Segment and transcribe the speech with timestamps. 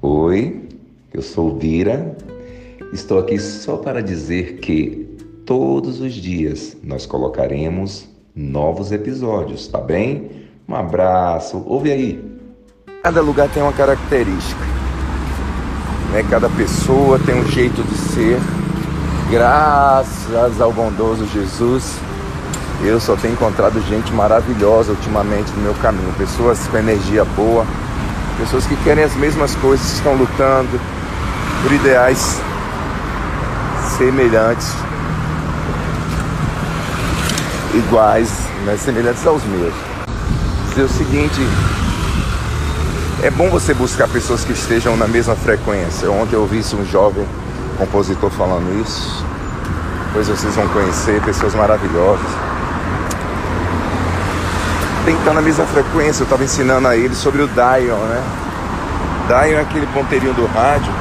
[0.00, 0.68] Oi,
[1.12, 2.16] eu sou Vira.
[2.92, 10.30] Estou aqui só para dizer que todos os dias nós colocaremos novos episódios, tá bem?
[10.68, 12.24] Um abraço, ouve aí.
[13.02, 14.60] Cada lugar tem uma característica,
[16.12, 16.22] né?
[16.30, 18.65] Cada pessoa tem um jeito de ser.
[19.28, 21.96] Graças ao bondoso Jesus,
[22.84, 27.66] eu só tenho encontrado gente maravilhosa ultimamente no meu caminho, pessoas com energia boa,
[28.38, 30.80] pessoas que querem as mesmas coisas, estão lutando
[31.60, 32.40] por ideais
[33.98, 34.72] semelhantes,
[37.74, 38.30] iguais,
[38.64, 39.74] né, semelhantes aos meus.
[40.68, 41.40] Dizer o seguinte,
[43.24, 46.08] é bom você buscar pessoas que estejam na mesma frequência.
[46.12, 47.26] Ontem eu ouvi um jovem
[47.76, 49.24] compositor falando isso.
[50.06, 52.26] Depois vocês vão conhecer pessoas maravilhosas.
[55.04, 56.22] Tem que estar na mesma frequência.
[56.22, 58.22] Eu estava ensinando a ele sobre o Dion, né?
[59.28, 60.92] Dion é aquele ponteirinho do rádio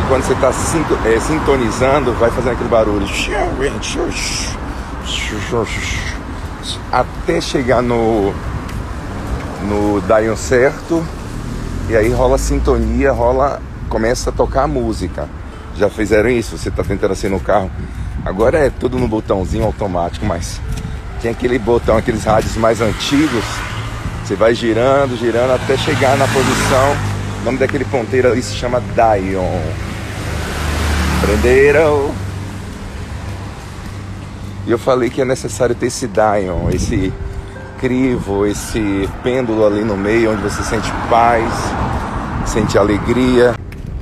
[0.00, 3.06] e quando você está é, sintonizando, vai fazendo aquele barulho
[6.90, 8.32] até chegar no
[9.62, 11.04] no Dion certo
[11.88, 15.28] e aí rola sintonia, rola começa a tocar a música.
[15.76, 16.56] Já fizeram isso?
[16.56, 17.70] Você está tentando assim no carro?
[18.24, 20.60] Agora é tudo no botãozinho automático, mas
[21.20, 23.44] tem aquele botão, aqueles rádios mais antigos.
[24.24, 26.96] Você vai girando, girando até chegar na posição.
[27.40, 29.60] O nome daquele ponteiro ali se chama Dion.
[31.20, 32.10] Prenderam.
[34.66, 37.12] E eu falei que é necessário ter esse Dion, esse
[37.78, 41.52] crivo, esse pêndulo ali no meio, onde você sente paz,
[42.46, 43.54] sente alegria.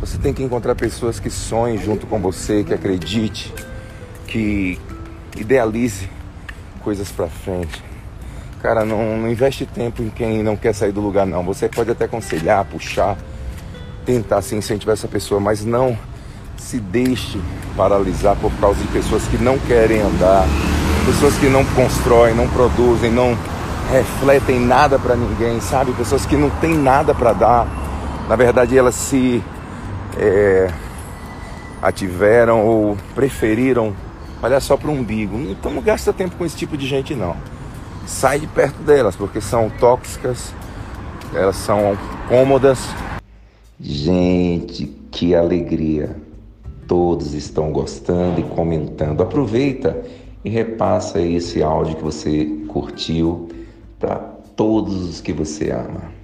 [0.00, 3.52] Você tem que encontrar pessoas que sonhem junto com você, que acredite,
[4.26, 4.80] que
[5.36, 6.08] idealize
[6.82, 7.84] coisas para frente.
[8.62, 11.42] Cara, não, não investe tempo em quem não quer sair do lugar, não.
[11.44, 13.18] Você pode até aconselhar, puxar,
[14.06, 15.96] tentar assim, incentivar essa pessoa, mas não
[16.56, 17.38] se deixe
[17.76, 20.46] paralisar por causa de pessoas que não querem andar,
[21.04, 23.36] pessoas que não constroem, não produzem, não
[23.90, 25.92] refletem nada para ninguém, sabe?
[25.92, 27.66] Pessoas que não têm nada para dar.
[28.28, 29.42] Na verdade, elas se
[30.18, 30.70] é,
[31.82, 33.94] ativeram ou preferiram
[34.42, 35.38] olhar só para o umbigo.
[35.38, 37.36] Então não gasta tempo com esse tipo de gente não.
[38.06, 40.52] Sai de perto delas, porque são tóxicas,
[41.34, 41.96] elas são
[42.28, 42.88] cômodas.
[43.78, 46.16] Gente, que alegria!
[46.86, 49.22] Todos estão gostando e comentando.
[49.22, 49.96] Aproveita
[50.44, 53.48] e repassa esse áudio que você curtiu
[53.98, 54.16] para
[54.56, 56.19] todos os que você ama.